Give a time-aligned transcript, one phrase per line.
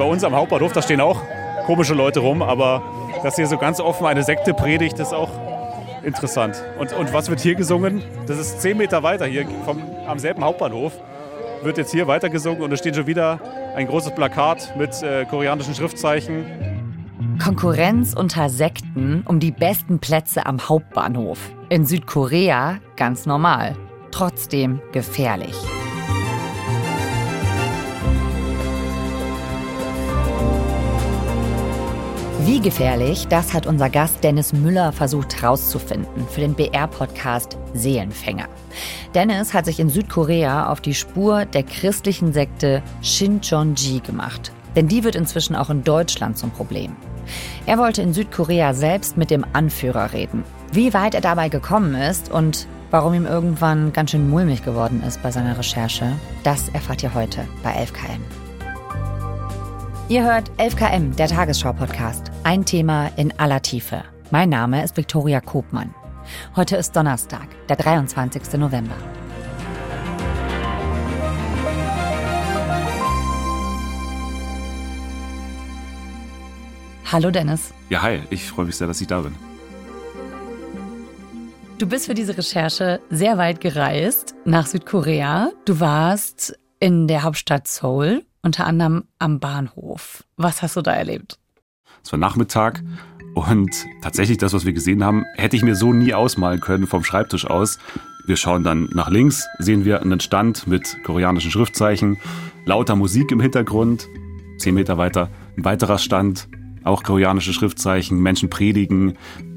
[0.00, 1.20] bei uns am Hauptbahnhof, da stehen auch
[1.66, 2.82] komische Leute rum, aber
[3.22, 5.28] dass hier so ganz offen eine Sekte predigt, ist auch
[6.02, 6.64] interessant.
[6.78, 8.02] Und, und was wird hier gesungen?
[8.26, 10.94] Das ist zehn Meter weiter hier vom, am selben Hauptbahnhof.
[11.62, 13.40] Wird jetzt hier weiter gesungen und es steht schon wieder
[13.76, 16.46] ein großes Plakat mit äh, koreanischen Schriftzeichen.
[17.44, 21.38] Konkurrenz unter Sekten um die besten Plätze am Hauptbahnhof.
[21.68, 23.76] In Südkorea ganz normal.
[24.10, 25.54] Trotzdem gefährlich.
[32.46, 38.48] Wie gefährlich, das hat unser Gast Dennis Müller versucht herauszufinden für den BR-Podcast Seelenfänger.
[39.14, 44.52] Dennis hat sich in Südkorea auf die Spur der christlichen Sekte Shincheonji gemacht.
[44.74, 46.96] Denn die wird inzwischen auch in Deutschland zum Problem.
[47.66, 50.42] Er wollte in Südkorea selbst mit dem Anführer reden.
[50.72, 55.22] Wie weit er dabei gekommen ist und warum ihm irgendwann ganz schön mulmig geworden ist
[55.22, 58.20] bei seiner Recherche, das erfahrt ihr heute bei 11KM.
[60.08, 62.29] Ihr hört 11KM, der Tagesschau-Podcast.
[62.42, 64.02] Ein Thema in aller Tiefe.
[64.30, 65.94] Mein Name ist Viktoria Kobmann.
[66.56, 68.54] Heute ist Donnerstag, der 23.
[68.54, 68.94] November.
[77.12, 77.74] Hallo Dennis.
[77.90, 79.34] Ja, hi, ich freue mich sehr, dass ich da bin.
[81.76, 85.50] Du bist für diese Recherche sehr weit gereist nach Südkorea.
[85.66, 90.24] Du warst in der Hauptstadt Seoul unter anderem am Bahnhof.
[90.36, 91.39] Was hast du da erlebt?
[92.10, 92.82] War Nachmittag
[93.34, 97.04] und tatsächlich das, was wir gesehen haben, hätte ich mir so nie ausmalen können vom
[97.04, 97.78] Schreibtisch aus.
[98.26, 102.18] Wir schauen dann nach links, sehen wir einen Stand mit koreanischen Schriftzeichen,
[102.64, 104.08] lauter Musik im Hintergrund.
[104.58, 106.48] Zehn Meter weiter ein weiterer Stand,
[106.84, 109.14] auch koreanische Schriftzeichen, Menschen predigen.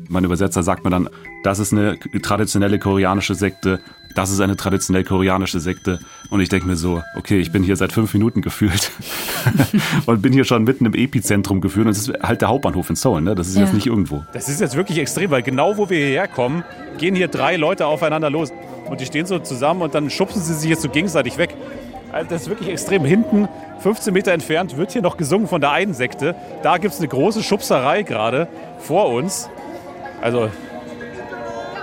[0.10, 1.10] Mein Übersetzer sagt mir dann,
[1.44, 3.80] das ist eine traditionelle koreanische Sekte
[4.16, 6.00] das ist eine traditionell koreanische Sekte.
[6.30, 8.92] Und ich denke mir so, okay, ich bin hier seit fünf Minuten gefühlt
[10.06, 11.88] und bin hier schon mitten im Epizentrum gefühlt.
[11.88, 13.36] Und es ist halt der Hauptbahnhof in Seoul, ne?
[13.36, 13.64] Das ist ja.
[13.64, 14.24] jetzt nicht irgendwo.
[14.34, 16.64] Das ist jetzt wirklich extrem, weil genau wo wir hierher kommen,
[16.98, 18.52] gehen hier drei Leute aufeinander los.
[18.90, 21.56] Und die stehen so zusammen und dann schubsen sie sich jetzt so gegenseitig weg.
[22.12, 23.06] Also das ist wirklich extrem.
[23.06, 23.48] Hinten,
[23.80, 26.36] 15 Meter entfernt, wird hier noch gesungen von der einen Sekte.
[26.62, 29.50] Da gibt es eine große Schubserei gerade vor uns.
[30.24, 30.50] Also,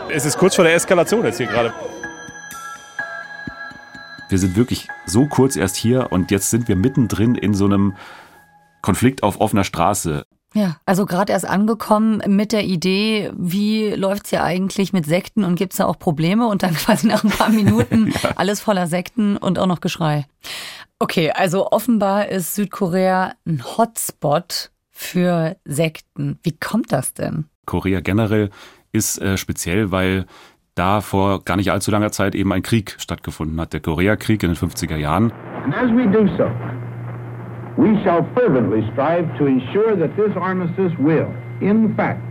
[0.08, 1.74] es ist kurz vor der Eskalation jetzt hier gerade.
[4.30, 7.96] Wir sind wirklich so kurz erst hier und jetzt sind wir mittendrin in so einem
[8.80, 10.24] Konflikt auf offener Straße.
[10.54, 15.56] Ja, also gerade erst angekommen mit der Idee, wie läuft's hier eigentlich mit Sekten und
[15.56, 18.30] gibt's da auch Probleme und dann quasi nach ein paar Minuten ja.
[18.36, 20.24] alles voller Sekten und auch noch Geschrei.
[20.98, 26.38] Okay, also offenbar ist Südkorea ein Hotspot für Sekten.
[26.42, 27.49] Wie kommt das denn?
[27.66, 28.50] Korea generell
[28.92, 30.26] ist äh, speziell, weil
[30.74, 34.50] da vor gar nicht allzu langer Zeit eben ein Krieg stattgefunden hat, der Koreakrieg in
[34.50, 35.32] den 50er Jahren.
[35.64, 36.50] And as we do so,
[37.76, 41.28] we shall fervently strive to ensure that this armistice will,
[41.60, 42.22] in fact,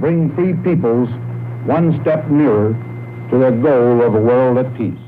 [0.00, 1.08] bring free peoples
[1.66, 2.74] one step nearer
[3.30, 4.98] to the goal of a world at peace.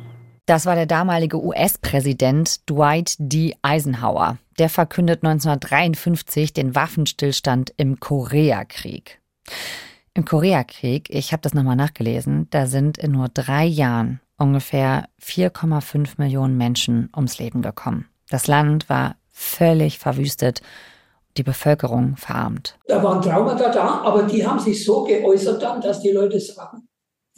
[0.47, 3.55] Das war der damalige US-Präsident Dwight D.
[3.63, 4.39] Eisenhower.
[4.59, 9.22] Der verkündet 1953 den Waffenstillstand im Koreakrieg.
[10.15, 16.15] Im Koreakrieg, ich habe das nochmal nachgelesen, da sind in nur drei Jahren ungefähr 4,5
[16.19, 18.07] Millionen Menschen ums Leben gekommen.
[18.29, 20.61] Das Land war völlig verwüstet,
[21.37, 22.79] die Bevölkerung verarmt.
[22.87, 26.89] Da waren Traumata da, aber die haben sich so geäußert dann, dass die Leute sagen,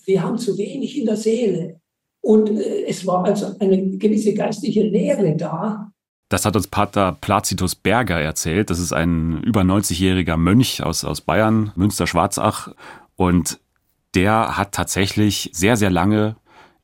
[0.05, 1.81] wir haben zu wenig in der Seele.
[2.21, 5.93] Und äh, es war also eine gewisse geistliche Lehre da,
[6.35, 8.69] das hat uns Pater Placitus Berger erzählt.
[8.69, 12.75] Das ist ein über 90-jähriger Mönch aus, aus Bayern, Münster-Schwarzach.
[13.15, 13.61] Und
[14.17, 16.35] der hat tatsächlich sehr, sehr lange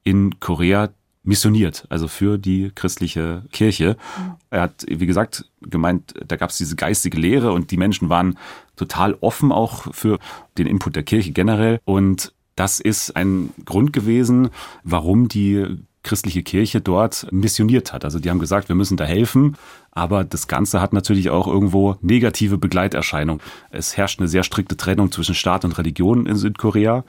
[0.05, 0.91] in Korea
[1.25, 3.97] missioniert, also für die christliche Kirche.
[4.17, 4.35] Mhm.
[4.51, 8.39] Er hat, wie gesagt, gemeint, da gab es diese geistige Lehre und die Menschen waren
[8.77, 10.21] total offen auch für
[10.59, 11.81] den Input der Kirche generell.
[11.85, 14.51] Und das ist ein Grund gewesen,
[14.85, 15.67] warum die
[16.03, 18.05] christliche Kirche dort missioniert hat.
[18.05, 19.57] Also die haben gesagt, wir müssen da helfen,
[19.91, 23.43] aber das Ganze hat natürlich auch irgendwo negative Begleiterscheinungen.
[23.71, 27.05] Es herrscht eine sehr strikte Trennung zwischen Staat und Religion in Südkorea,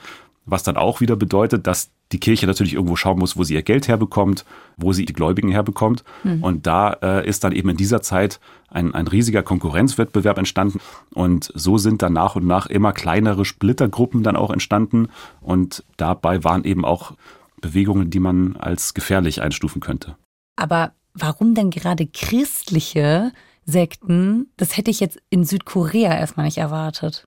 [0.46, 3.62] was dann auch wieder bedeutet, dass die Kirche natürlich irgendwo schauen muss, wo sie ihr
[3.62, 4.46] Geld herbekommt,
[4.76, 6.04] wo sie die Gläubigen herbekommt.
[6.24, 6.44] Mhm.
[6.44, 8.40] Und da äh, ist dann eben in dieser Zeit
[8.70, 10.80] ein, ein riesiger Konkurrenzwettbewerb entstanden.
[11.14, 15.08] Und so sind dann nach und nach immer kleinere Splittergruppen dann auch entstanden.
[15.40, 17.14] Und dabei waren eben auch
[17.62, 20.18] Bewegungen, die man als gefährlich einstufen könnte.
[20.56, 23.31] Aber warum denn gerade christliche
[23.66, 24.52] Sekten?
[24.58, 27.25] Das hätte ich jetzt in Südkorea erstmal nicht erwartet.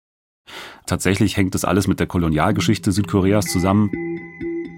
[0.86, 3.90] Tatsächlich hängt das alles mit der Kolonialgeschichte Südkoreas zusammen.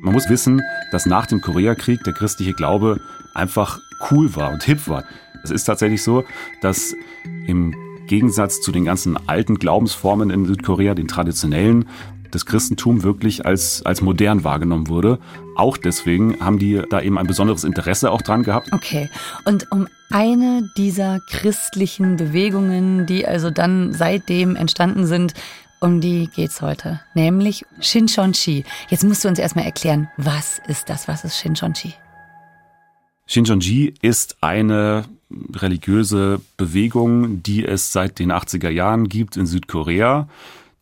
[0.03, 0.62] Man muss wissen,
[0.93, 3.00] dass nach dem Koreakrieg der christliche Glaube
[3.35, 3.81] einfach
[4.11, 5.05] cool war und hip war.
[5.43, 6.25] Es ist tatsächlich so,
[6.61, 6.94] dass
[7.47, 7.75] im
[8.06, 11.88] Gegensatz zu den ganzen alten Glaubensformen in Südkorea, den traditionellen,
[12.31, 15.19] das Christentum wirklich als, als modern wahrgenommen wurde.
[15.56, 18.73] Auch deswegen haben die da eben ein besonderes Interesse auch dran gehabt.
[18.73, 19.08] Okay.
[19.44, 25.35] Und um eine dieser christlichen Bewegungen, die also dann seitdem entstanden sind,
[25.81, 27.00] um die geht's heute.
[27.14, 28.64] Nämlich Shincheonji.
[28.88, 31.08] Jetzt musst du uns erstmal erklären, was ist das?
[31.08, 31.94] Was ist Shincheonji?
[33.26, 35.05] Shincheonji ist eine
[35.55, 40.29] religiöse Bewegung, die es seit den 80er Jahren gibt in Südkorea.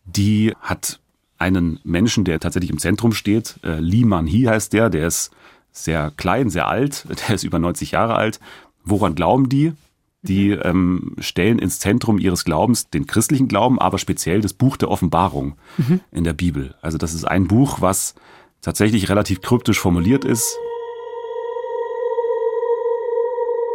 [0.05, 0.99] Die hat
[1.37, 3.55] einen Menschen, der tatsächlich im Zentrum steht.
[3.63, 5.31] Äh, Lee Man-hee heißt der, der ist
[5.71, 8.39] sehr klein, sehr alt, der ist über 90 Jahre alt.
[8.83, 9.73] Woran glauben die?
[10.21, 14.89] Die ähm, stellen ins Zentrum ihres Glaubens den christlichen Glauben, aber speziell das Buch der
[14.89, 15.99] Offenbarung mhm.
[16.11, 16.73] in der Bibel.
[16.81, 18.15] Also das ist ein Buch, was
[18.61, 20.57] tatsächlich relativ kryptisch formuliert ist.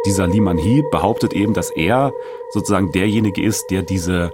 [0.05, 2.11] Dieser Liman Hee behauptet eben, dass er
[2.49, 4.31] sozusagen derjenige ist, der diese,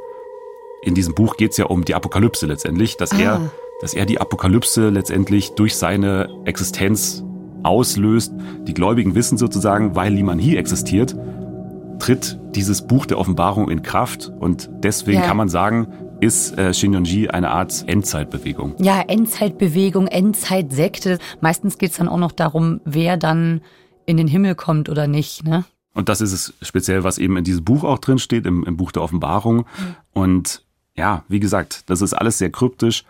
[0.81, 3.19] in diesem Buch geht es ja um die Apokalypse letztendlich, dass ah.
[3.19, 3.51] er,
[3.81, 7.23] dass er die Apokalypse letztendlich durch seine Existenz
[7.63, 8.33] auslöst.
[8.63, 11.15] Die Gläubigen wissen sozusagen, weil Liman Hee existiert,
[11.99, 15.27] tritt dieses Buch der Offenbarung in Kraft und deswegen ja.
[15.27, 15.87] kann man sagen,
[16.19, 18.75] ist äh, Shinyeonji eine Art Endzeitbewegung.
[18.79, 21.19] Ja, Endzeitbewegung, Endzeitsekte.
[21.41, 23.61] Meistens geht es dann auch noch darum, wer dann
[24.05, 25.45] in den Himmel kommt oder nicht.
[25.45, 25.65] Ne?
[25.93, 28.77] Und das ist es speziell, was eben in diesem Buch auch drin steht, im, im
[28.77, 29.57] Buch der Offenbarung.
[29.57, 29.63] Mhm.
[30.13, 30.63] Und
[30.97, 33.05] ja, wie gesagt, das ist alles sehr kryptisch,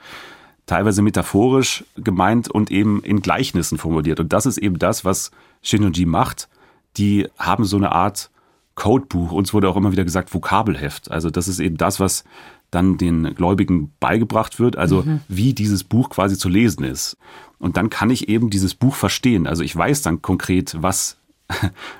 [0.66, 4.19] teilweise metaphorisch gemeint und eben in Gleichnissen formuliert.
[4.19, 5.31] Und das ist eben das, was
[5.62, 6.50] Shinonji macht.
[6.98, 8.30] Die haben so eine Art
[8.75, 9.31] Codebuch.
[9.31, 11.10] Uns wurde auch immer wieder gesagt Vokabelheft.
[11.10, 12.25] Also das ist eben das, was
[12.69, 15.22] dann den Gläubigen beigebracht wird, also mhm.
[15.30, 17.18] wie dieses Buch quasi zu lesen ist.
[17.60, 19.48] Und dann kann ich eben dieses Buch verstehen.
[19.48, 21.18] Also ich weiß dann konkret, was,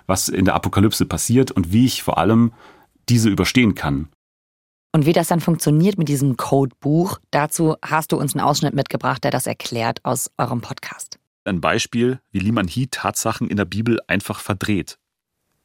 [0.08, 2.52] was in der Apokalypse passiert und wie ich vor allem
[3.08, 4.10] diese überstehen kann.
[4.92, 9.24] Und wie das dann funktioniert mit diesem Codebuch, dazu hast du uns einen Ausschnitt mitgebracht,
[9.24, 11.20] der das erklärt aus eurem Podcast.
[11.46, 14.98] Ein Beispiel, wie Liman Hee Tatsachen in der Bibel einfach verdreht.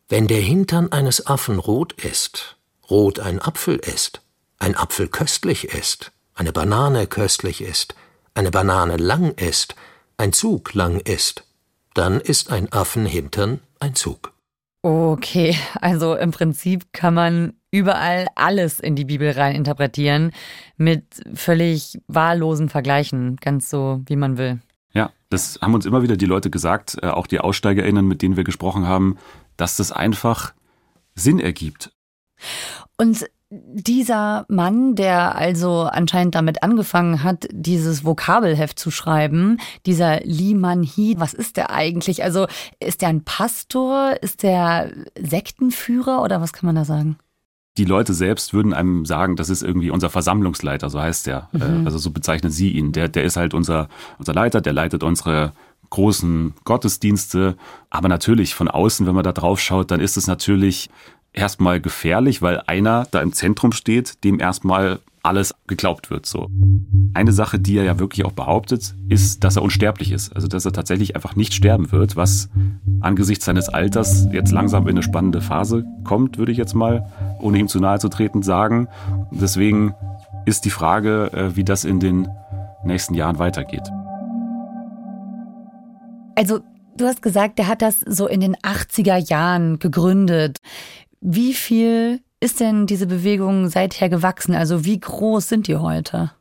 [0.08, 2.58] Wenn der Hintern eines Affen rot ist,
[2.90, 4.22] rot ein Apfel ist,
[4.58, 7.94] ein Apfel köstlich ist, eine Banane köstlich ist,
[8.34, 9.74] eine Banane lang ist,
[10.18, 11.44] ein Zug lang ist,
[11.94, 14.32] dann ist ein Affenhintern ein Zug.
[14.82, 20.30] Okay, also im Prinzip kann man überall alles in die Bibel rein interpretieren
[20.76, 21.04] mit
[21.34, 24.60] völlig wahllosen Vergleichen, ganz so wie man will.
[24.92, 28.36] Ja, das haben uns immer wieder die Leute gesagt, äh, auch die AussteigerInnen, mit denen
[28.36, 29.16] wir gesprochen haben,
[29.56, 30.52] dass das einfach
[31.14, 31.92] Sinn ergibt.
[32.98, 40.54] Und dieser Mann, der also anscheinend damit angefangen hat, dieses Vokabelheft zu schreiben, dieser Lee
[40.54, 42.24] Man Hee, was ist der eigentlich?
[42.24, 42.46] Also
[42.80, 44.16] ist der ein Pastor?
[44.22, 47.18] Ist der Sektenführer oder was kann man da sagen?
[47.78, 51.48] Die Leute selbst würden einem sagen, das ist irgendwie unser Versammlungsleiter, so heißt der.
[51.52, 51.86] Mhm.
[51.86, 52.92] Also so bezeichnen sie ihn.
[52.92, 53.88] Der, der ist halt unser,
[54.18, 55.52] unser Leiter, der leitet unsere
[55.90, 57.56] großen Gottesdienste.
[57.88, 60.90] Aber natürlich von außen, wenn man da drauf schaut, dann ist es natürlich
[61.32, 66.26] erstmal gefährlich, weil einer da im Zentrum steht, dem erstmal alles geglaubt wird.
[66.26, 66.50] So.
[67.14, 70.34] Eine Sache, die er ja wirklich auch behauptet, ist, dass er unsterblich ist.
[70.34, 72.48] Also dass er tatsächlich einfach nicht sterben wird, was
[73.00, 77.06] angesichts seines Alters jetzt langsam in eine spannende Phase kommt, würde ich jetzt mal,
[77.42, 78.88] ohne ihm zu nahe zu treten, sagen.
[79.30, 79.94] Deswegen
[80.44, 82.28] ist die Frage, äh, wie das in den
[82.84, 83.88] nächsten Jahren weitergeht.
[86.34, 86.60] Also
[86.96, 90.58] du hast gesagt, der hat das so in den 80er Jahren gegründet.
[91.20, 94.54] Wie viel ist denn diese Bewegung seither gewachsen?
[94.54, 96.32] Also wie groß sind die heute?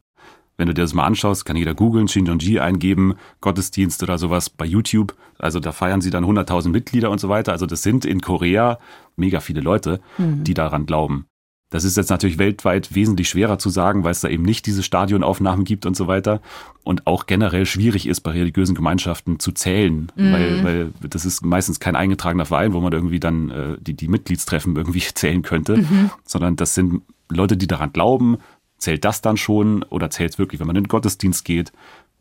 [0.62, 4.64] Wenn du dir das mal anschaust, kann jeder googeln, Shinjonji eingeben, Gottesdienst oder sowas bei
[4.64, 5.16] YouTube.
[5.40, 7.52] Also da feiern sie dann 100.000 Mitglieder und so weiter.
[7.52, 8.78] Also das sind in Korea
[9.16, 10.44] mega viele Leute, mhm.
[10.44, 11.26] die daran glauben.
[11.72, 14.84] Das ist jetzt natürlich weltweit wesentlich schwerer zu sagen, weil es da eben nicht diese
[14.84, 16.42] Stadionaufnahmen gibt und so weiter.
[16.84, 20.32] Und auch generell schwierig ist, bei religiösen Gemeinschaften zu zählen, mhm.
[20.32, 24.08] weil, weil das ist meistens kein eingetragener Verein, wo man irgendwie dann äh, die, die
[24.08, 26.12] Mitgliedstreffen irgendwie zählen könnte, mhm.
[26.24, 28.38] sondern das sind Leute, die daran glauben.
[28.82, 31.72] Zählt das dann schon oder zählt es wirklich, wenn man in den Gottesdienst geht?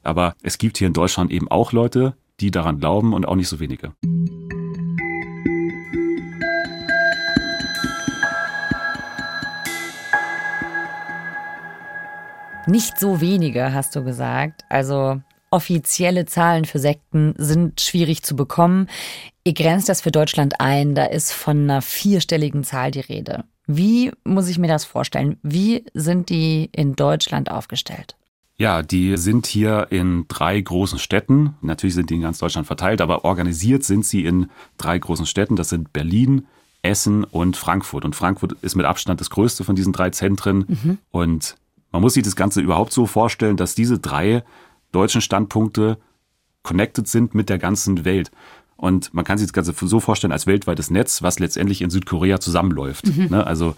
[0.02, 3.48] Aber es gibt hier in Deutschland eben auch Leute, die daran glauben und auch nicht
[3.48, 3.94] so wenige.
[12.66, 14.66] Nicht so wenige, hast du gesagt.
[14.68, 18.88] Also offizielle Zahlen für Sekten sind schwierig zu bekommen.
[19.44, 23.44] Ihr grenzt das für Deutschland ein, da ist von einer vierstelligen Zahl die Rede.
[23.76, 25.38] Wie muss ich mir das vorstellen?
[25.42, 28.16] Wie sind die in Deutschland aufgestellt?
[28.56, 31.54] Ja, die sind hier in drei großen Städten.
[31.62, 35.56] Natürlich sind die in ganz Deutschland verteilt, aber organisiert sind sie in drei großen Städten.
[35.56, 36.46] Das sind Berlin,
[36.82, 38.04] Essen und Frankfurt.
[38.04, 40.64] Und Frankfurt ist mit Abstand das größte von diesen drei Zentren.
[40.66, 40.98] Mhm.
[41.10, 41.56] Und
[41.92, 44.42] man muss sich das Ganze überhaupt so vorstellen, dass diese drei
[44.92, 45.98] deutschen Standpunkte
[46.62, 48.30] connected sind mit der ganzen Welt.
[48.80, 52.40] Und man kann sich das Ganze so vorstellen als weltweites Netz, was letztendlich in Südkorea
[52.40, 53.14] zusammenläuft.
[53.14, 53.26] Mhm.
[53.28, 53.46] Ne?
[53.46, 53.76] Also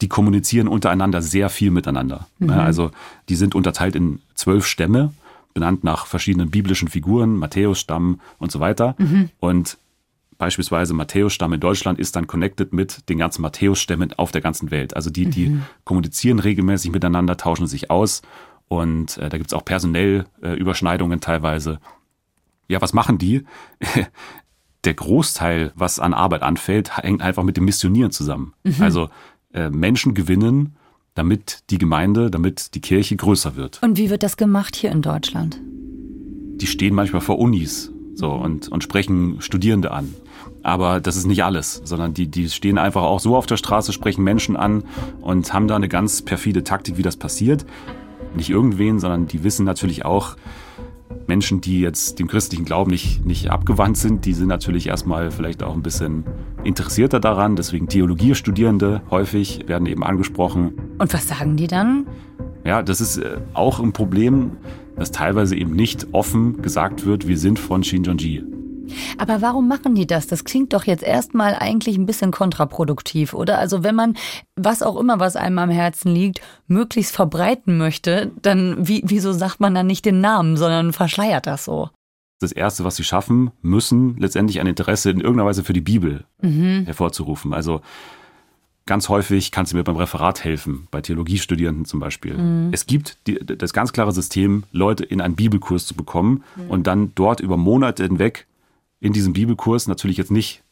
[0.00, 2.28] die kommunizieren untereinander sehr viel miteinander.
[2.38, 2.50] Mhm.
[2.50, 2.92] Also
[3.28, 5.12] die sind unterteilt in zwölf Stämme,
[5.54, 8.94] benannt nach verschiedenen biblischen Figuren, Matthäus-Stamm und so weiter.
[8.98, 9.30] Mhm.
[9.40, 9.76] Und
[10.38, 14.94] beispielsweise Matthäus-Stamm in Deutschland ist dann connected mit den ganzen Matthäus-Stämmen auf der ganzen Welt.
[14.94, 15.62] Also die, die mhm.
[15.82, 18.22] kommunizieren regelmäßig miteinander, tauschen sich aus
[18.68, 21.80] und äh, da gibt es auch personell äh, Überschneidungen teilweise.
[22.68, 23.44] Ja, was machen die?
[24.84, 28.54] Der Großteil, was an Arbeit anfällt, hängt einfach mit dem Missionieren zusammen.
[28.64, 28.76] Mhm.
[28.80, 29.08] Also
[29.52, 30.76] äh, Menschen gewinnen,
[31.14, 33.80] damit die Gemeinde, damit die Kirche größer wird.
[33.82, 35.60] Und wie wird das gemacht hier in Deutschland?
[36.56, 40.14] Die stehen manchmal vor Unis so und, und sprechen Studierende an.
[40.62, 43.92] Aber das ist nicht alles, sondern die, die stehen einfach auch so auf der Straße,
[43.92, 44.84] sprechen Menschen an
[45.20, 47.66] und haben da eine ganz perfide Taktik, wie das passiert.
[48.34, 50.36] Nicht irgendwen, sondern die wissen natürlich auch,
[51.26, 55.62] Menschen, die jetzt dem christlichen Glauben nicht, nicht abgewandt sind, die sind natürlich erstmal vielleicht
[55.62, 56.24] auch ein bisschen
[56.64, 57.56] interessierter daran.
[57.56, 60.74] Deswegen Theologiestudierende häufig werden eben angesprochen.
[60.98, 62.06] Und was sagen die dann?
[62.64, 64.52] Ja, das ist äh, auch ein Problem,
[64.96, 68.53] dass teilweise eben nicht offen gesagt wird, wir sind von Shinjonji.
[69.18, 70.26] Aber warum machen die das?
[70.26, 73.58] Das klingt doch jetzt erstmal eigentlich ein bisschen kontraproduktiv, oder?
[73.58, 74.16] Also wenn man,
[74.56, 79.60] was auch immer, was einem am Herzen liegt, möglichst verbreiten möchte, dann wie, wieso sagt
[79.60, 81.90] man dann nicht den Namen, sondern verschleiert das so?
[82.40, 86.24] Das Erste, was sie schaffen müssen, letztendlich ein Interesse in irgendeiner Weise für die Bibel
[86.42, 86.84] mhm.
[86.84, 87.54] hervorzurufen.
[87.54, 87.80] Also
[88.86, 92.34] ganz häufig kannst du mir beim Referat helfen, bei Theologiestudierenden zum Beispiel.
[92.34, 92.68] Mhm.
[92.72, 96.70] Es gibt die, das ganz klare System, Leute in einen Bibelkurs zu bekommen mhm.
[96.70, 98.46] und dann dort über Monate hinweg
[99.04, 100.62] in diesem Bibelkurs natürlich jetzt nicht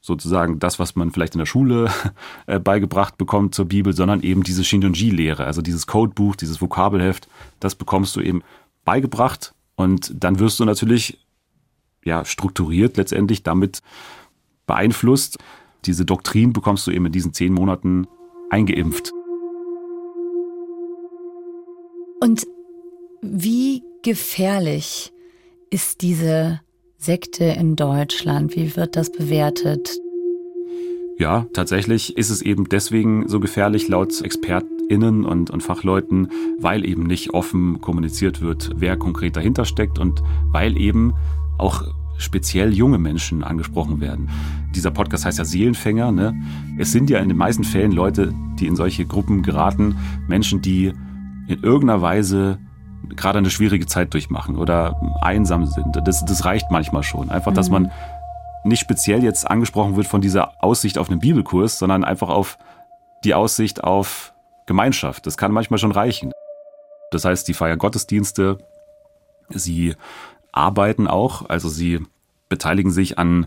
[0.00, 1.90] sozusagen das, was man vielleicht in der Schule
[2.46, 7.28] äh, beigebracht bekommt zur Bibel, sondern eben diese Shinjonji-Lehre, also dieses Codebuch, dieses Vokabelheft,
[7.60, 8.42] das bekommst du eben
[8.86, 11.18] beigebracht und dann wirst du natürlich
[12.02, 13.82] ja strukturiert letztendlich damit
[14.66, 15.36] beeinflusst.
[15.84, 18.06] Diese Doktrin bekommst du eben in diesen zehn Monaten
[18.48, 19.12] eingeimpft.
[22.20, 22.46] Und
[23.20, 25.12] wie gefährlich
[25.68, 26.62] ist diese
[27.02, 28.54] Sekte in Deutschland?
[28.54, 29.98] Wie wird das bewertet?
[31.18, 36.28] Ja, tatsächlich ist es eben deswegen so gefährlich laut ExpertInnen und, und Fachleuten,
[36.60, 41.14] weil eben nicht offen kommuniziert wird, wer konkret dahinter steckt und weil eben
[41.58, 41.82] auch
[42.18, 44.30] speziell junge Menschen angesprochen werden.
[44.72, 46.12] Dieser Podcast heißt ja Seelenfänger.
[46.12, 46.40] Ne?
[46.78, 49.96] Es sind ja in den meisten Fällen Leute, die in solche Gruppen geraten,
[50.28, 50.92] Menschen, die
[51.48, 52.60] in irgendeiner Weise
[53.10, 56.00] gerade eine schwierige Zeit durchmachen oder einsam sind.
[56.04, 57.30] Das, das reicht manchmal schon.
[57.30, 57.72] Einfach, dass mhm.
[57.72, 57.92] man
[58.64, 62.58] nicht speziell jetzt angesprochen wird von dieser Aussicht auf einen Bibelkurs, sondern einfach auf
[63.24, 64.32] die Aussicht auf
[64.66, 65.26] Gemeinschaft.
[65.26, 66.32] Das kann manchmal schon reichen.
[67.10, 68.58] Das heißt, die feiern Gottesdienste,
[69.48, 69.94] sie
[70.52, 72.00] arbeiten auch, also sie
[72.48, 73.46] beteiligen sich an,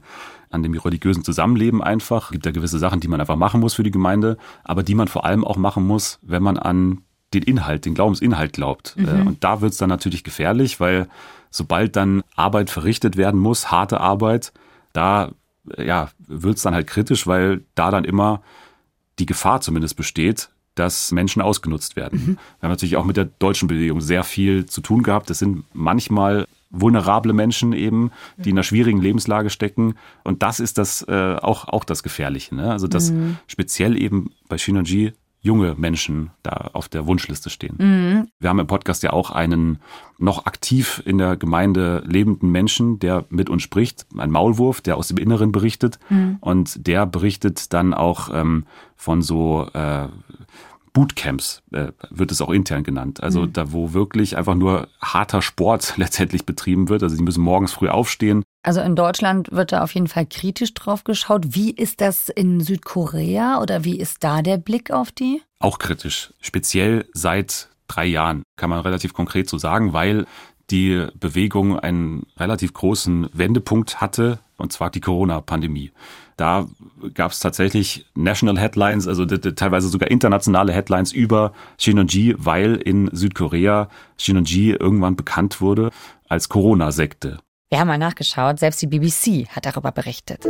[0.50, 2.26] an dem religiösen Zusammenleben einfach.
[2.26, 4.96] Es gibt ja gewisse Sachen, die man einfach machen muss für die Gemeinde, aber die
[4.96, 7.02] man vor allem auch machen muss, wenn man an
[7.36, 8.96] den Inhalt, den Glaubensinhalt glaubt.
[8.98, 9.08] Mhm.
[9.08, 11.08] Äh, und da wird es dann natürlich gefährlich, weil
[11.52, 14.52] sobald dann Arbeit verrichtet werden muss, harte Arbeit,
[14.94, 15.32] da
[15.78, 18.42] äh, ja, wird es dann halt kritisch, weil da dann immer
[19.20, 22.20] die Gefahr zumindest besteht, dass Menschen ausgenutzt werden.
[22.20, 22.28] Mhm.
[22.60, 25.30] Wir haben natürlich auch mit der deutschen Bewegung sehr viel zu tun gehabt.
[25.30, 29.96] Das sind manchmal vulnerable Menschen eben, die in einer schwierigen Lebenslage stecken.
[30.26, 32.56] Und das ist das äh, auch, auch das Gefährliche.
[32.56, 32.70] Ne?
[32.70, 33.38] Also dass mhm.
[33.48, 35.14] speziell eben bei Shinoji
[35.46, 37.76] junge Menschen da auf der Wunschliste stehen.
[37.78, 38.28] Mhm.
[38.40, 39.78] Wir haben im Podcast ja auch einen
[40.18, 45.08] noch aktiv in der Gemeinde lebenden Menschen, der mit uns spricht, ein Maulwurf, der aus
[45.08, 46.00] dem Inneren berichtet.
[46.10, 46.38] Mhm.
[46.42, 50.08] Und der berichtet dann auch ähm, von so äh,
[50.94, 53.22] Bootcamps, äh, wird es auch intern genannt.
[53.22, 53.54] Also mhm.
[53.54, 57.04] da, wo wirklich einfach nur harter Sport letztendlich betrieben wird.
[57.04, 58.44] Also die müssen morgens früh aufstehen.
[58.66, 61.46] Also in Deutschland wird da auf jeden Fall kritisch drauf geschaut.
[61.50, 65.44] Wie ist das in Südkorea oder wie ist da der Blick auf die?
[65.60, 66.34] Auch kritisch.
[66.42, 70.26] Speziell seit drei Jahren kann man relativ konkret so sagen, weil
[70.72, 75.92] die Bewegung einen relativ großen Wendepunkt hatte, und zwar die Corona-Pandemie.
[76.36, 76.66] Da
[77.14, 83.90] gab es tatsächlich National Headlines, also teilweise sogar internationale Headlines über Shinonji, weil in Südkorea
[84.18, 85.92] Shinonji irgendwann bekannt wurde
[86.28, 87.38] als Corona-Sekte.
[87.72, 90.44] Wir haben mal nachgeschaut, selbst die BBC hat darüber berichtet.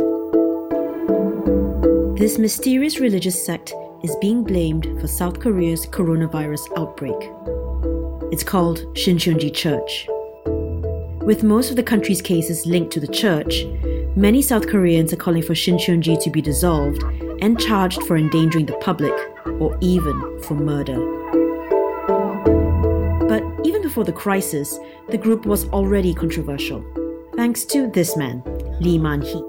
[2.18, 7.16] This mysterious religious sect is being blamed for South Korea's coronavirus outbreak.
[8.30, 10.06] It's called Shincheonji Church.
[11.24, 13.64] With most of the country's cases linked to the church,
[14.14, 17.02] many South Koreans are calling for Shincheonji to be dissolved
[17.40, 19.14] and charged for endangering the public
[19.58, 20.98] or even for murder.
[23.26, 26.84] But even before the crisis, the group was already controversial,
[27.36, 28.42] thanks to this man,
[28.80, 29.42] Lee Man-hee.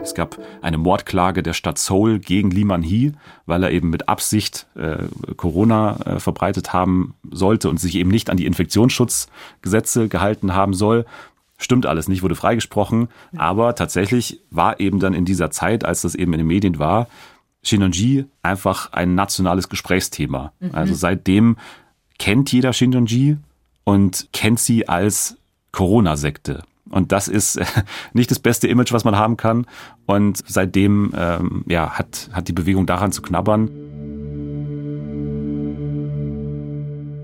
[0.00, 3.12] Es gab eine Mordklage der Stadt Seoul gegen Lee Man-hee,
[3.46, 5.04] weil er eben mit Absicht äh,
[5.36, 11.06] Corona äh, verbreitet haben sollte und sich eben nicht an die Infektionsschutzgesetze gehalten haben soll.
[11.56, 13.08] Stimmt alles nicht, wurde freigesprochen.
[13.36, 17.08] Aber tatsächlich war eben dann in dieser Zeit, als das eben in den Medien war,
[17.62, 20.52] Shinonji einfach ein nationales Gesprächsthema.
[20.60, 20.70] Mhm.
[20.72, 21.56] Also seitdem
[22.18, 23.38] kennt jeder Shinonji
[23.84, 25.38] und kennt sie als
[25.72, 26.62] Corona-Sekte.
[26.94, 27.60] Und das ist
[28.12, 29.66] nicht das beste Image, was man haben kann.
[30.06, 33.68] Und seitdem ähm, ja, hat, hat die Bewegung daran zu knabbern.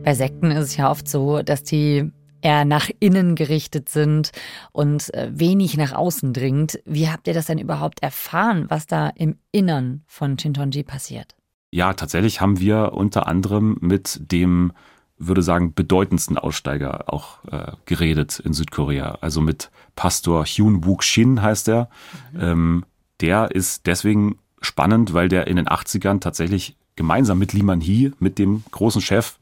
[0.04, 2.10] Bei Sekten ist es ja oft so, dass die
[2.42, 4.32] eher nach innen gerichtet sind
[4.72, 6.80] und äh, wenig nach außen dringt.
[6.84, 11.36] Wie habt ihr das denn überhaupt erfahren, was da im Innern von Shintonji passiert?
[11.70, 14.72] Ja, tatsächlich haben wir unter anderem mit dem,
[15.20, 19.18] würde sagen, bedeutendsten Aussteiger auch äh, geredet in Südkorea.
[19.20, 21.88] Also mit Pastor Hyun Wook Shin heißt er.
[22.32, 22.40] Mhm.
[22.40, 22.84] Ähm,
[23.20, 28.38] der ist deswegen spannend, weil der in den 80ern tatsächlich gemeinsam mit Lee Man-hee, mit
[28.38, 29.38] dem großen Chef,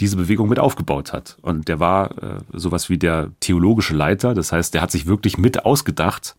[0.00, 1.36] diese Bewegung mit aufgebaut hat.
[1.42, 4.34] Und der war äh, sowas wie der theologische Leiter.
[4.34, 6.36] Das heißt, der hat sich wirklich mit ausgedacht,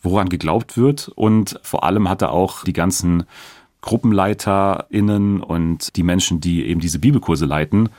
[0.00, 1.08] woran geglaubt wird.
[1.14, 3.24] Und vor allem hat er auch die ganzen
[3.82, 7.90] GruppenleiterInnen und die Menschen, die eben diese Bibelkurse leiten,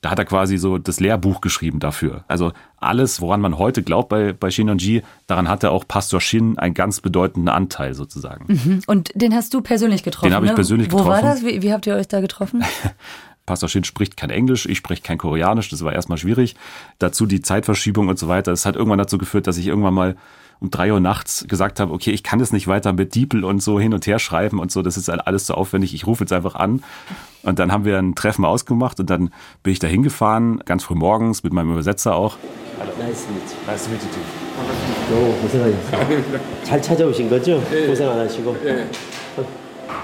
[0.00, 2.24] da hat er quasi so das Lehrbuch geschrieben dafür.
[2.26, 6.20] Also alles, woran man heute glaubt bei, bei Shin und Ji, daran hatte auch Pastor
[6.20, 8.46] Shin einen ganz bedeutenden Anteil sozusagen.
[8.48, 8.80] Mhm.
[8.86, 10.30] Und den hast du persönlich getroffen?
[10.30, 10.54] Den habe ich ne?
[10.54, 11.10] persönlich Wo getroffen.
[11.10, 11.44] Wo war das?
[11.44, 12.64] Wie, wie habt ihr euch da getroffen?
[13.46, 16.54] Pastor Shin spricht kein Englisch, ich spreche kein Koreanisch, das war erstmal schwierig.
[16.98, 18.52] Dazu die Zeitverschiebung und so weiter.
[18.52, 20.16] Das hat irgendwann dazu geführt, dass ich irgendwann mal
[20.59, 23.61] um drei Uhr nachts gesagt habe, okay, ich kann das nicht weiter mit Diepel und
[23.61, 26.33] so hin und her schreiben und so, das ist alles zu aufwendig, ich rufe jetzt
[26.33, 26.83] einfach an.
[27.43, 29.31] Und dann haben wir ein Treffen ausgemacht und dann
[29.63, 32.37] bin ich da hingefahren, ganz früh morgens mit meinem Übersetzer auch.
[32.97, 33.71] Nice to meet you.
[33.71, 34.19] Nice to meet you too.
[35.09, 36.39] 너무 고생하셨어요.
[36.63, 37.61] 잘 찾아오신 거죠?
[37.87, 38.55] 고생 안 하시고.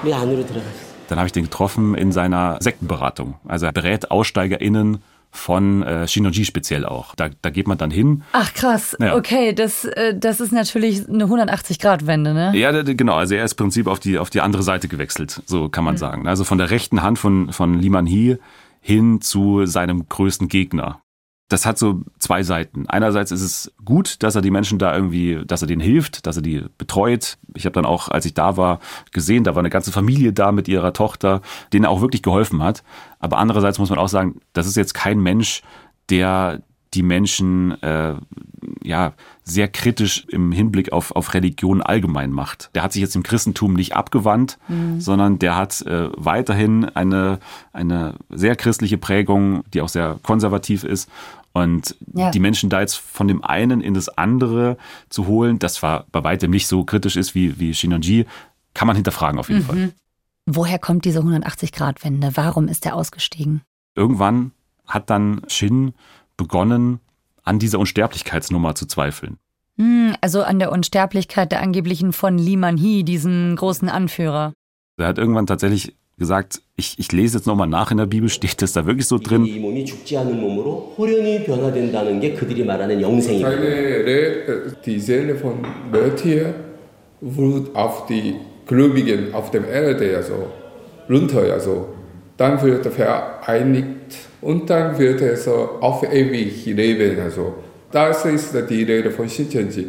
[0.04, 0.92] 네, 안으로 들어가세요.
[1.08, 3.36] Dann habe ich den getroffen in seiner Sektenberatung.
[3.48, 5.00] Also er berät AussteigerInnen
[5.31, 7.15] von äh, Shinoji speziell auch.
[7.15, 8.23] Da, da geht man dann hin.
[8.33, 9.15] Ach krass, ja.
[9.15, 12.57] okay, das, äh, das ist natürlich eine 180-Grad-Wende, ne?
[12.57, 15.69] Ja, genau, also er ist im Prinzip auf die, auf die andere Seite gewechselt, so
[15.69, 15.99] kann man mhm.
[15.99, 16.29] sagen.
[16.29, 18.39] Also von der rechten Hand von, von Liman Hee
[18.81, 21.01] hin zu seinem größten Gegner
[21.49, 22.89] das hat so zwei Seiten.
[22.89, 26.37] Einerseits ist es gut, dass er die Menschen da irgendwie, dass er denen hilft, dass
[26.37, 27.39] er die betreut.
[27.55, 28.81] Ich habe dann auch, als ich da war,
[29.13, 32.63] gesehen, da war eine ganze Familie da mit ihrer Tochter, denen er auch wirklich geholfen
[32.63, 32.83] hat.
[33.21, 35.63] Aber andererseits muss man auch sagen, das ist jetzt kein Mensch,
[36.11, 36.63] der
[36.97, 38.15] die Menschen äh,
[38.83, 39.13] ja
[39.45, 42.71] sehr kritisch im Hinblick auf, auf Religion allgemein macht.
[42.75, 45.01] Der hat sich jetzt im Christentum nicht abgewandt, mhm.
[45.01, 47.39] sondern der hat äh, weiterhin eine,
[47.73, 51.11] eine sehr christliche Prägung, die auch sehr konservativ ist.
[51.53, 52.31] Und ja.
[52.31, 54.77] die Menschen da jetzt von dem einen in das andere
[55.11, 58.27] zu holen, das war bei weitem nicht so kritisch ist wie, wie Shinonji,
[58.75, 59.67] kann man hinterfragen auf jeden mhm.
[59.67, 59.93] Fall.
[60.47, 62.33] Woher kommt diese 180-Grad-Wende?
[62.35, 63.63] Warum ist er ausgestiegen?
[63.95, 64.53] Irgendwann
[64.87, 65.95] hat dann Shin
[66.37, 67.01] begonnen,
[67.43, 69.39] an dieser Unsterblichkeitsnummer zu zweifeln.
[69.79, 74.53] Hm, also an der Unsterblichkeit der angeblichen von Lee Man-hee, diesen großen Anführer.
[74.99, 78.63] Er hat irgendwann tatsächlich gesagt, ich, ich lese jetzt nochmal nach in der Bibel, steht
[78.63, 79.45] das da wirklich so drin?
[84.87, 86.55] Die Seele von Mörtier
[87.21, 90.47] wird auf die Gläubigen auf dem Erde also
[91.09, 91.89] runter, also
[92.37, 97.21] dann wird vereinigt und dann wird es auf ewig leben.
[97.21, 97.55] Also
[97.91, 99.87] das ist die Rede von Shincheonji.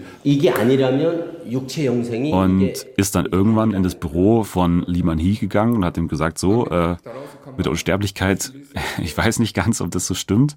[2.33, 2.61] Und
[2.95, 6.67] ist dann irgendwann in das Büro von Lee Man-hee gegangen und hat ihm gesagt, so,
[6.67, 6.95] äh,
[7.55, 8.53] mit der Unsterblichkeit,
[9.03, 10.55] ich weiß nicht ganz, ob das so stimmt.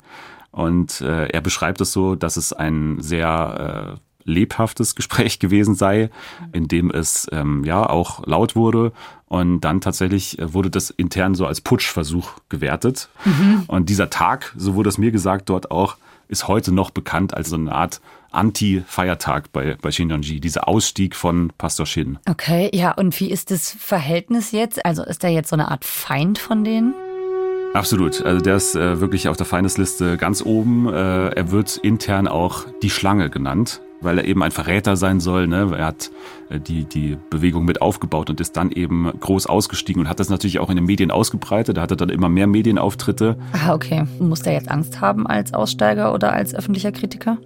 [0.52, 6.10] Und äh, er beschreibt es so, dass es ein sehr äh, lebhaftes Gespräch gewesen sei,
[6.52, 8.92] in dem es ähm, ja auch laut wurde
[9.30, 13.08] und dann tatsächlich äh, wurde das intern so als Putschversuch gewertet.
[13.24, 13.62] Mhm.
[13.68, 17.50] Und dieser Tag, so wurde es mir gesagt, dort auch, ist heute noch bekannt als
[17.50, 18.00] so eine Art
[18.32, 22.18] Anti-Feiertag bei, bei Shinonji, dieser Ausstieg von Pastor Shin.
[22.28, 24.84] Okay, ja, und wie ist das Verhältnis jetzt?
[24.84, 26.94] Also ist er jetzt so eine Art Feind von denen?
[27.72, 28.22] Absolut.
[28.22, 30.88] Also der ist äh, wirklich auf der Feindesliste ganz oben.
[30.88, 35.46] Äh, er wird intern auch die Schlange genannt weil er eben ein Verräter sein soll.
[35.46, 35.74] Ne?
[35.76, 36.10] Er hat
[36.48, 40.28] äh, die, die Bewegung mit aufgebaut und ist dann eben groß ausgestiegen und hat das
[40.28, 41.76] natürlich auch in den Medien ausgebreitet.
[41.76, 43.36] Da hat er dann immer mehr Medienauftritte.
[43.52, 44.04] Ah, okay.
[44.18, 47.38] Muss er jetzt Angst haben als Aussteiger oder als öffentlicher Kritiker?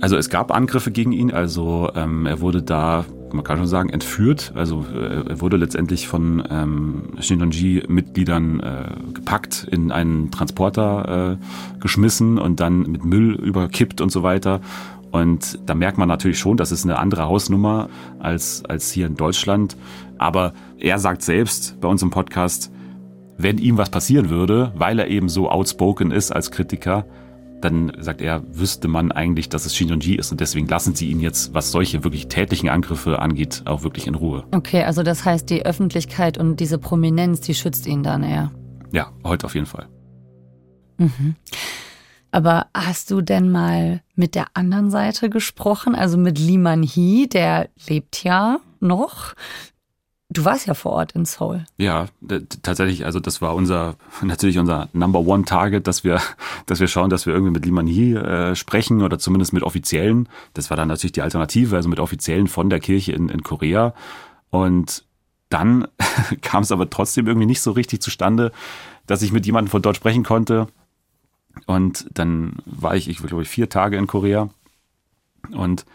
[0.00, 3.90] Also es gab Angriffe gegen ihn, also ähm, er wurde da man kann schon sagen,
[3.90, 4.52] entführt.
[4.54, 12.38] Also äh, er wurde letztendlich von ähm, Shinonji-Mitgliedern äh, gepackt, in einen Transporter äh, geschmissen
[12.38, 14.60] und dann mit Müll überkippt und so weiter.
[15.10, 19.16] Und da merkt man natürlich schon, das ist eine andere Hausnummer als, als hier in
[19.16, 19.76] Deutschland.
[20.18, 22.70] Aber er sagt selbst bei uns im Podcast,
[23.38, 27.06] wenn ihm was passieren würde, weil er eben so outspoken ist als Kritiker,
[27.60, 31.20] dann sagt er, wüsste man eigentlich, dass es Shinjonji ist und deswegen lassen sie ihn
[31.20, 34.44] jetzt, was solche wirklich tätlichen Angriffe angeht, auch wirklich in Ruhe.
[34.52, 38.50] Okay, also das heißt, die Öffentlichkeit und diese Prominenz, die schützt ihn dann eher.
[38.92, 39.88] Ja, heute auf jeden Fall.
[40.98, 41.36] Mhm.
[42.30, 47.68] Aber hast du denn mal mit der anderen Seite gesprochen, also mit Lee Man-hee, der
[47.88, 49.34] lebt ja noch?
[50.32, 51.64] Du warst ja vor Ort in Seoul.
[51.76, 52.06] Ja,
[52.62, 56.20] tatsächlich, also das war unser, natürlich unser Number One Target, dass wir,
[56.66, 60.28] dass wir schauen, dass wir irgendwie mit Liman Hee äh, sprechen oder zumindest mit Offiziellen.
[60.54, 63.92] Das war dann natürlich die Alternative, also mit Offiziellen von der Kirche in, in Korea.
[64.50, 65.04] Und
[65.48, 65.88] dann
[66.42, 68.52] kam es aber trotzdem irgendwie nicht so richtig zustande,
[69.06, 70.68] dass ich mit jemandem von dort sprechen konnte.
[71.66, 74.50] Und dann war ich, ich glaube ich, vier Tage in Korea.
[75.52, 75.86] Und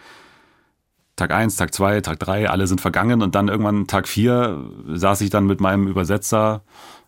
[1.16, 3.22] Tag eins, Tag zwei, Tag drei, alle sind vergangen.
[3.22, 6.62] Und dann irgendwann Tag vier saß ich dann mit meinem Übersetzer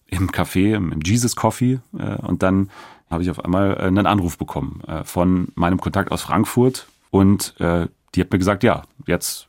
[0.05, 1.79] im Café, im Jesus Coffee.
[1.97, 2.69] Äh, und dann
[3.09, 6.87] habe ich auf einmal äh, einen Anruf bekommen äh, von meinem Kontakt aus Frankfurt.
[7.09, 9.46] Und die hat mir gesagt, ja, jetzt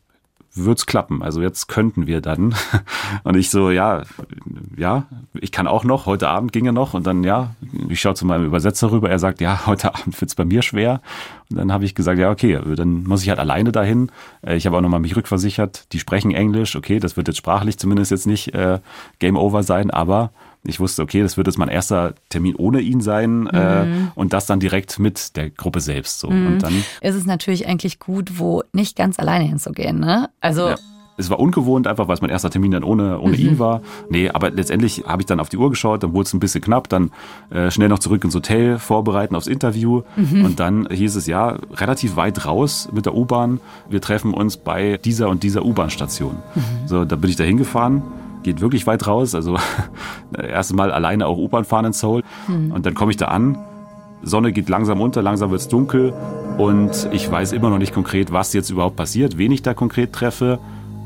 [0.64, 1.22] wird's klappen.
[1.22, 2.54] Also jetzt könnten wir dann.
[3.24, 4.02] Und ich so, ja,
[4.76, 6.94] ja, ich kann auch noch, heute Abend ginge noch.
[6.94, 7.54] Und dann, ja,
[7.88, 9.10] ich schaue zu meinem Übersetzer rüber.
[9.10, 11.00] Er sagt, ja, heute Abend wird's bei mir schwer.
[11.50, 14.10] Und dann habe ich gesagt, ja, okay, dann muss ich halt alleine dahin.
[14.42, 15.92] Äh, ich habe auch nochmal mich rückversichert.
[15.92, 16.76] Die sprechen Englisch.
[16.76, 18.80] Okay, das wird jetzt sprachlich zumindest jetzt nicht äh,
[19.18, 20.30] Game Over sein, aber
[20.68, 23.92] ich wusste, okay, das wird jetzt mein erster Termin ohne ihn sein äh, mhm.
[23.92, 26.20] äh, und das dann direkt mit der Gruppe selbst.
[26.20, 26.30] So.
[26.30, 26.46] Mhm.
[26.46, 29.98] Und dann ist es natürlich eigentlich gut, wo nicht ganz alleine hinzugehen.
[29.98, 30.28] Ne?
[30.40, 30.76] Also ja.
[31.20, 33.42] Es war ungewohnt, einfach weil es mein erster Termin dann ohne, ohne mhm.
[33.42, 33.82] ihn war.
[34.08, 36.60] Nee, aber letztendlich habe ich dann auf die Uhr geschaut, dann wurde es ein bisschen
[36.60, 37.10] knapp, dann
[37.50, 40.02] äh, schnell noch zurück ins Hotel vorbereiten aufs Interview.
[40.14, 40.44] Mhm.
[40.44, 43.58] Und dann hieß es ja, relativ weit raus mit der U-Bahn.
[43.90, 46.36] Wir treffen uns bei dieser und dieser U-Bahn-Station.
[46.54, 46.62] Mhm.
[46.86, 48.02] So, da bin ich da hingefahren
[48.48, 49.34] geht wirklich weit raus.
[49.34, 49.56] Also
[50.38, 52.22] erstes Mal alleine auch U-Bahn fahren in Seoul.
[52.46, 52.72] Mhm.
[52.72, 53.58] Und dann komme ich da an.
[54.22, 56.12] Sonne geht langsam unter, langsam wird es dunkel
[56.56, 60.12] und ich weiß immer noch nicht konkret, was jetzt überhaupt passiert, wen ich da konkret
[60.12, 60.58] treffe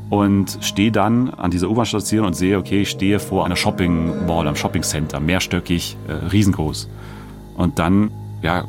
[0.09, 4.47] und stehe dann an dieser U-Bahn-Station und sehe, okay, ich stehe vor einer Shopping Mall,
[4.47, 6.89] einem Shopping Center, mehrstöckig, äh, riesengroß.
[7.55, 8.09] Und dann,
[8.41, 8.63] ja,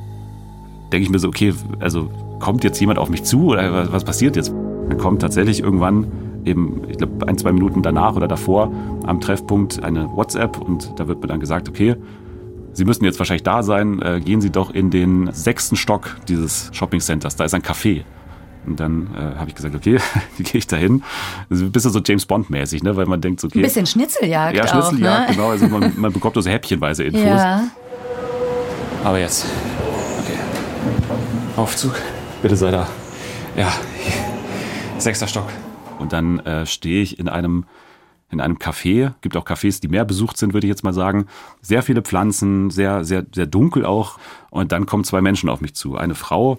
[0.93, 4.05] denke ich mir so, okay, also kommt jetzt jemand auf mich zu oder was, was
[4.05, 4.53] passiert jetzt?
[4.89, 6.07] Dann kommt tatsächlich irgendwann
[6.45, 8.73] eben, ich glaube, ein, zwei Minuten danach oder davor
[9.07, 11.97] am Treffpunkt eine WhatsApp und da wird mir dann gesagt, okay,
[12.73, 16.71] Sie müssen jetzt wahrscheinlich da sein, äh, gehen Sie doch in den sechsten Stock dieses
[16.73, 18.03] Shopping Centers, da ist ein Café.
[18.67, 19.99] Und dann äh, habe ich gesagt, okay,
[20.37, 21.03] wie gehe ich da hin?
[21.51, 22.97] Ein bisschen so James Bond-mäßig, ne?
[22.97, 23.59] weil man denkt, so, okay.
[23.59, 24.57] Ein bisschen Schnitzeljagd.
[24.57, 25.35] Ja, Schnitzeljagd, auch, ne?
[25.35, 25.51] genau.
[25.51, 27.23] Also man, man bekommt so häppchenweise Infos.
[27.23, 27.65] Ja.
[29.05, 29.47] Aber jetzt.
[30.23, 30.39] Okay.
[31.57, 31.95] Aufzug.
[32.43, 32.89] Bitte sei da.
[33.57, 33.73] Ja.
[34.99, 35.49] Sechster Stock.
[35.99, 37.65] Und dann äh, stehe ich in einem
[38.31, 41.27] in einem Café, gibt auch Cafés, die mehr besucht sind, würde ich jetzt mal sagen.
[41.63, 44.19] Sehr viele Pflanzen, sehr, sehr, sehr dunkel auch.
[44.51, 45.97] Und dann kommen zwei Menschen auf mich zu.
[45.97, 46.59] Eine Frau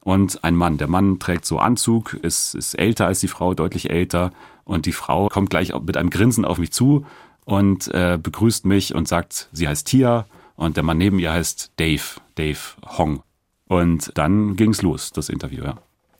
[0.00, 0.78] und ein Mann.
[0.78, 4.32] Der Mann trägt so Anzug, ist, ist älter als die Frau, deutlich älter.
[4.64, 7.06] Und die Frau kommt gleich mit einem Grinsen auf mich zu
[7.44, 10.26] und äh, begrüßt mich und sagt, sie heißt Tia.
[10.56, 12.02] Und der Mann neben ihr heißt Dave,
[12.34, 12.58] Dave
[12.98, 13.22] Hong.
[13.68, 15.76] Und dann ging's los, das Interview, ja.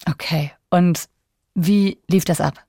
[0.09, 0.53] Okay.
[0.71, 1.09] Und
[1.57, 2.65] wie lief das ab?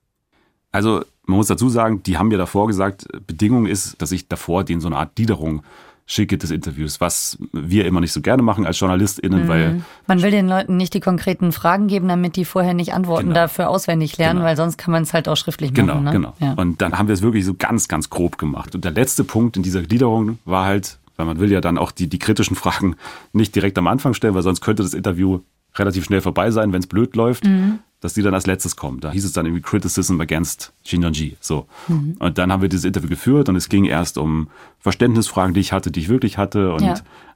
[0.72, 4.64] Also man muss dazu sagen, die haben mir davor gesagt, Bedingung ist, dass ich davor
[4.64, 5.62] denen so eine Art Gliederung
[6.06, 9.48] schicke des Interviews, was wir immer nicht so gerne machen als JournalistInnen, mhm.
[9.48, 9.82] weil.
[10.06, 13.34] Man will den Leuten nicht die konkreten Fragen geben, damit die vorher nicht Antworten genau.
[13.34, 14.48] dafür auswendig lernen, genau.
[14.48, 16.12] weil sonst kann man es halt auch schriftlich genau, machen.
[16.12, 16.52] Genau, genau.
[16.52, 16.54] Ja.
[16.54, 18.74] Und dann haben wir es wirklich so ganz, ganz grob gemacht.
[18.74, 21.92] Und der letzte Punkt in dieser Gliederung war halt, weil man will ja dann auch
[21.92, 22.96] die, die kritischen Fragen
[23.34, 25.40] nicht direkt am Anfang stellen, weil sonst könnte das Interview
[25.74, 27.44] relativ schnell vorbei sein, wenn es blöd läuft.
[27.44, 29.00] Mhm dass die dann als letztes kommen.
[29.00, 31.36] Da hieß es dann irgendwie Criticism against Shinjonji.
[31.40, 31.66] So.
[31.88, 32.16] Mhm.
[32.18, 35.72] Und dann haben wir dieses Interview geführt und es ging erst um Verständnisfragen, die ich
[35.72, 36.72] hatte, die ich wirklich hatte.
[36.72, 36.94] Und, ja.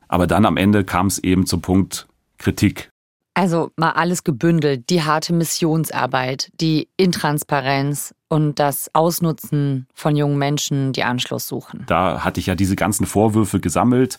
[0.09, 2.07] Aber dann am Ende kam es eben zum Punkt
[2.39, 2.91] Kritik.
[3.35, 4.91] Also mal alles gebündelt.
[4.91, 11.85] Die harte Missionsarbeit, die Intransparenz und das Ausnutzen von jungen Menschen, die Anschluss suchen.
[11.87, 14.19] Da hatte ich ja diese ganzen Vorwürfe gesammelt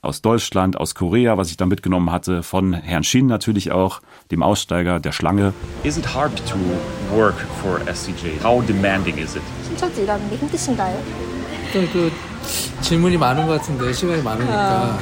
[0.00, 4.00] aus Deutschland, aus Korea, was ich da mitgenommen hatte, von Herrn Shin natürlich auch,
[4.32, 5.52] dem Aussteiger der Schlange.
[5.84, 6.56] Is it hard to
[7.16, 8.42] work for SCJ?
[8.42, 9.42] How demanding is it?
[9.66, 11.00] 신천지 일하는 게 힘드신가요?
[11.72, 12.12] 그
[12.82, 14.98] 질문이 많은 것 같은데 시간이 많으니까.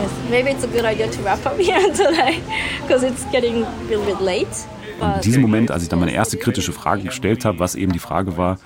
[0.00, 2.40] Yes, maybe it's a good idea to wrap up here today
[2.82, 4.48] because it's getting a little bit late.
[5.00, 7.98] In diesem Moment, als ich dann meine erste kritische Frage gestellt habe, was eben die
[7.98, 8.58] Frage war,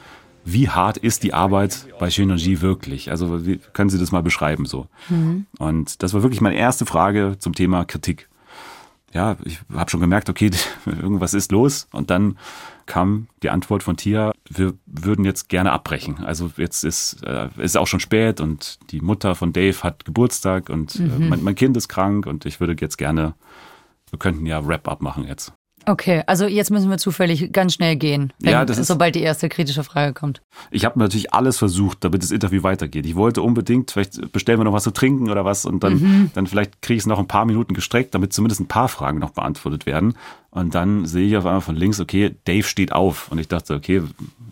[0.45, 3.11] wie hart ist die Arbeit bei Shinonji wirklich?
[3.11, 4.87] Also wie, können Sie das mal beschreiben so?
[5.09, 5.45] Mhm.
[5.57, 8.29] Und das war wirklich meine erste Frage zum Thema Kritik.
[9.13, 10.51] Ja, ich habe schon gemerkt, okay,
[10.85, 11.87] irgendwas ist los.
[11.91, 12.37] Und dann
[12.85, 16.23] kam die Antwort von Tia, wir würden jetzt gerne abbrechen.
[16.23, 20.69] Also jetzt ist äh, ist auch schon spät und die Mutter von Dave hat Geburtstag
[20.69, 21.21] und äh, mhm.
[21.21, 23.35] äh, mein, mein Kind ist krank und ich würde jetzt gerne,
[24.09, 25.53] wir könnten ja Wrap-up machen jetzt.
[25.89, 29.21] Okay, also jetzt müssen wir zufällig ganz schnell gehen, wenn, ja, das ist, sobald die
[29.21, 30.39] erste kritische Frage kommt.
[30.69, 33.07] Ich habe natürlich alles versucht, damit das Interview weitergeht.
[33.07, 36.31] Ich wollte unbedingt, vielleicht bestellen wir noch was zu trinken oder was und dann, mhm.
[36.35, 39.17] dann vielleicht kriege ich es noch ein paar Minuten gestreckt, damit zumindest ein paar Fragen
[39.17, 40.13] noch beantwortet werden.
[40.51, 43.31] Und dann sehe ich auf einmal von links, okay, Dave steht auf.
[43.31, 44.03] Und ich dachte, okay,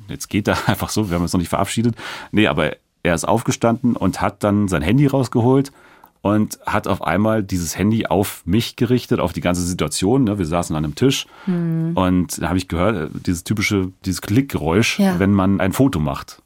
[0.10, 1.94] jetzt geht er einfach so, wir haben uns noch nicht verabschiedet.
[2.32, 2.72] Nee, aber
[3.04, 5.72] er ist aufgestanden und hat dann sein Handy rausgeholt
[6.28, 10.26] und hat auf einmal dieses Handy auf mich gerichtet, auf die ganze Situation.
[10.26, 10.38] Ne?
[10.38, 11.94] Wir saßen an einem Tisch mhm.
[11.96, 15.20] und da habe ich gehört, äh, dieses typische, dieses Klickgeräusch, ja.
[15.20, 16.42] wenn man ein Foto macht.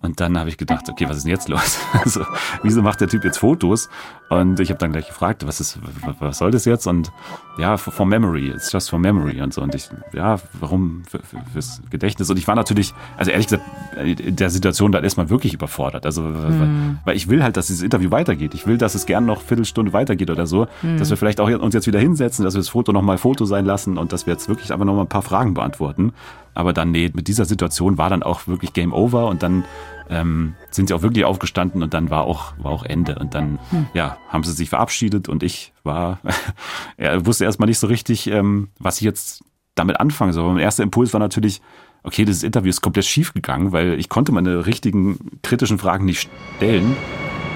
[0.00, 1.78] Und dann habe ich gedacht, okay, was ist denn jetzt los?
[1.92, 2.24] Also,
[2.62, 3.88] wieso macht der Typ jetzt Fotos?
[4.28, 5.78] Und ich habe dann gleich gefragt, was ist,
[6.20, 6.86] was soll das jetzt?
[6.86, 7.10] Und
[7.58, 9.62] ja, for memory, it's just for memory und so.
[9.62, 12.30] Und ich, ja, warum für, für, fürs Gedächtnis?
[12.30, 13.64] Und ich war natürlich, also ehrlich gesagt,
[13.96, 16.06] in der Situation dann erstmal wirklich überfordert.
[16.06, 16.98] Also, mhm.
[17.04, 18.54] weil ich will halt, dass dieses Interview weitergeht.
[18.54, 20.68] Ich will, dass es gern noch Viertelstunde weitergeht oder so.
[20.82, 20.98] Mhm.
[20.98, 23.64] Dass wir vielleicht auch uns jetzt wieder hinsetzen, dass wir das Foto nochmal Foto sein
[23.64, 26.12] lassen und dass wir jetzt wirklich einfach nochmal ein paar Fragen beantworten.
[26.54, 29.64] Aber dann, nee, mit dieser Situation war dann auch wirklich Game Over und dann
[30.10, 33.18] ähm, sind sie auch wirklich aufgestanden und dann war auch, war auch Ende.
[33.18, 33.86] Und dann, hm.
[33.94, 36.20] ja, haben sie sich verabschiedet und ich war,
[36.96, 39.44] er wusste erstmal nicht so richtig, ähm, was ich jetzt
[39.74, 40.52] damit anfangen soll.
[40.52, 41.60] Mein erster Impuls war natürlich,
[42.02, 46.28] okay, dieses Interview ist komplett schief gegangen, weil ich konnte meine richtigen kritischen Fragen nicht
[46.56, 46.96] stellen.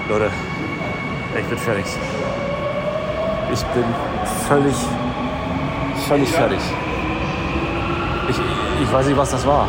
[0.09, 0.29] Leute,
[1.39, 1.85] ich bin fertig.
[3.51, 3.83] Ich bin
[4.47, 4.75] völlig,
[6.07, 6.59] völlig fertig.
[8.29, 8.37] Ich,
[8.81, 9.67] ich weiß nicht, was das war.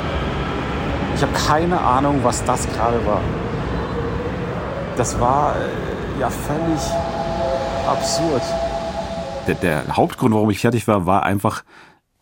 [1.14, 3.20] Ich habe keine Ahnung, was das gerade war.
[4.96, 6.80] Das war äh, ja völlig
[7.86, 8.42] absurd.
[9.46, 11.62] Der, der, Hauptgrund, warum ich fertig war, war einfach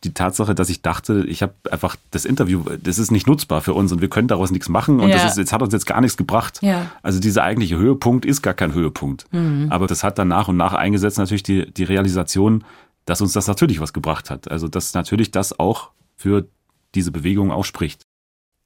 [0.04, 3.72] die Tatsache, dass ich dachte, ich habe einfach das Interview, das ist nicht nutzbar für
[3.72, 5.14] uns und wir können daraus nichts machen und ja.
[5.14, 6.58] das ist, jetzt hat uns jetzt gar nichts gebracht.
[6.60, 6.90] Ja.
[7.02, 9.26] Also dieser eigentliche Höhepunkt ist gar kein Höhepunkt.
[9.30, 9.68] Mhm.
[9.70, 12.64] Aber das hat dann nach und nach eingesetzt natürlich die, die Realisation,
[13.04, 14.50] dass uns das natürlich was gebracht hat.
[14.50, 16.46] Also dass natürlich das auch für
[16.94, 18.02] diese Bewegung ausspricht.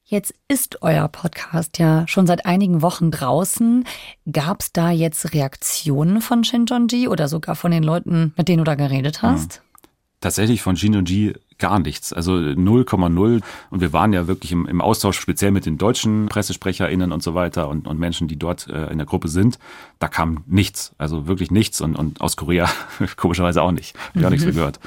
[0.09, 3.85] Jetzt ist euer Podcast ja schon seit einigen Wochen draußen.
[4.31, 8.65] Gab es da jetzt Reaktionen von Shinjonji oder sogar von den Leuten, mit denen du
[8.65, 9.63] da geredet hast?
[9.63, 9.89] Mhm.
[10.21, 12.13] Tatsächlich von Shinjonji gar nichts.
[12.13, 13.43] Also 0,0.
[13.71, 17.35] Und wir waren ja wirklich im, im, Austausch speziell mit den deutschen PressesprecherInnen und so
[17.35, 19.59] weiter und, und Menschen, die dort äh, in der Gruppe sind.
[19.99, 20.95] Da kam nichts.
[20.99, 21.81] Also wirklich nichts.
[21.81, 22.69] Und, und aus Korea
[23.17, 23.97] komischerweise auch nicht.
[24.15, 24.37] Gar mhm.
[24.37, 24.79] nichts gehört.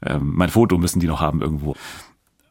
[0.00, 1.76] Ähm, mein Foto müssen die noch haben irgendwo.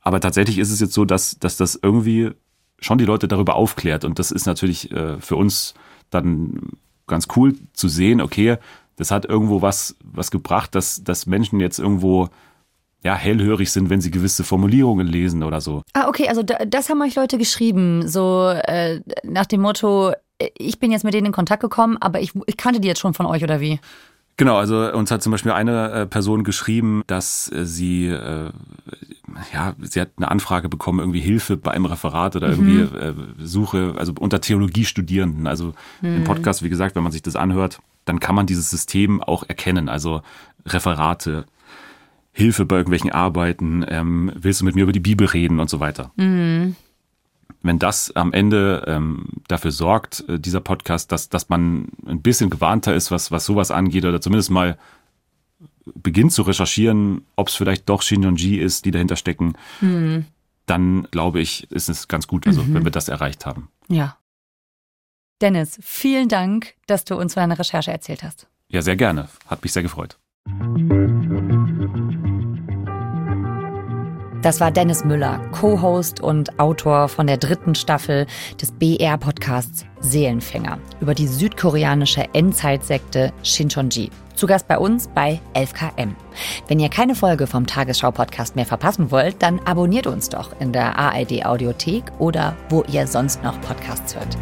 [0.02, 2.32] Aber tatsächlich ist es jetzt so, dass, dass das irgendwie
[2.80, 4.04] schon die Leute darüber aufklärt.
[4.04, 5.74] Und das ist natürlich äh, für uns
[6.10, 6.72] dann
[7.08, 8.58] ganz cool zu sehen, okay,
[8.96, 12.30] das hat irgendwo was, was gebracht, dass, dass Menschen jetzt irgendwo
[13.04, 15.82] ja, hellhörig sind, wenn sie gewisse Formulierungen lesen oder so.
[15.94, 20.14] Ah, okay, also das haben euch Leute geschrieben, so äh, nach dem Motto,
[20.58, 23.14] ich bin jetzt mit denen in Kontakt gekommen, aber ich, ich kannte die jetzt schon
[23.14, 23.80] von euch oder wie?
[24.38, 28.52] Genau, also uns hat zum Beispiel eine äh, Person geschrieben, dass äh, sie, äh,
[29.54, 32.80] ja, sie hat eine Anfrage bekommen, irgendwie Hilfe bei einem Referat oder mhm.
[32.80, 35.48] irgendwie äh, Suche, also unter Theologiestudierenden.
[35.48, 36.18] Also mhm.
[36.18, 39.44] im Podcast, wie gesagt, wenn man sich das anhört, dann kann man dieses System auch
[39.48, 39.90] erkennen.
[39.90, 40.22] Also
[40.66, 41.46] Referate,
[42.32, 45.80] Hilfe bei irgendwelchen Arbeiten, ähm, willst du mit mir über die Bibel reden und so
[45.80, 46.12] weiter.
[46.16, 46.76] Mhm
[47.62, 52.50] wenn das am Ende ähm, dafür sorgt, äh, dieser Podcast, dass, dass man ein bisschen
[52.50, 54.78] gewarnter ist, was, was sowas angeht, oder zumindest mal
[55.96, 60.26] beginnt zu recherchieren, ob es vielleicht doch Shinjonji ist, die dahinter stecken, mhm.
[60.66, 62.74] dann glaube ich, ist es ganz gut, also mhm.
[62.74, 63.70] wenn wir das erreicht haben.
[63.88, 64.18] Ja.
[65.42, 68.48] Dennis, vielen Dank, dass du uns von deiner Recherche erzählt hast.
[68.70, 69.28] Ja, sehr gerne.
[69.48, 70.18] Hat mich sehr gefreut.
[74.42, 78.26] Das war Dennis Müller, Co-Host und Autor von der dritten Staffel
[78.60, 84.10] des BR-Podcasts Seelenfänger über die südkoreanische Endzeitsekte Shincheonji.
[84.34, 86.16] Zu Gast bei uns bei 11KM.
[86.68, 90.98] Wenn ihr keine Folge vom Tagesschau-Podcast mehr verpassen wollt, dann abonniert uns doch in der
[90.98, 94.38] ARD-Audiothek oder wo ihr sonst noch Podcasts hört.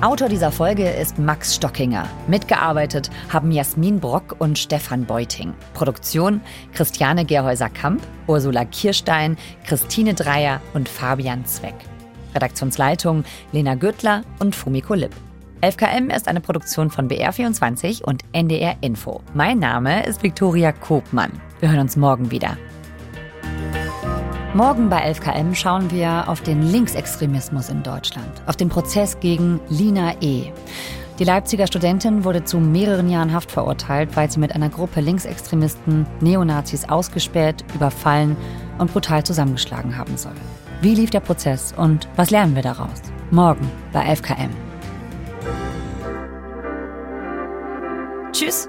[0.00, 2.08] Autor dieser Folge ist Max Stockinger.
[2.28, 5.52] Mitgearbeitet haben Jasmin Brock und Stefan Beuting.
[5.74, 6.40] Produktion
[6.72, 11.74] Christiane Gerhäuser-Kamp, Ursula Kirstein, Christine Dreier und Fabian Zweck.
[12.32, 15.16] Redaktionsleitung Lena Güttler und Fumiko Lipp.
[15.62, 19.20] 11KM ist eine Produktion von BR24 und NDR Info.
[19.34, 21.32] Mein Name ist Viktoria Kobmann.
[21.58, 22.56] Wir hören uns morgen wieder.
[24.54, 30.14] Morgen bei 11KM schauen wir auf den Linksextremismus in Deutschland, auf den Prozess gegen Lina
[30.22, 30.52] E.
[31.18, 36.06] Die Leipziger Studentin wurde zu mehreren Jahren Haft verurteilt, weil sie mit einer Gruppe Linksextremisten,
[36.20, 38.38] Neonazis ausgespäht, überfallen
[38.78, 40.32] und brutal zusammengeschlagen haben soll.
[40.80, 43.02] Wie lief der Prozess und was lernen wir daraus?
[43.30, 44.48] Morgen bei 11KM.
[48.32, 48.66] Tschüss.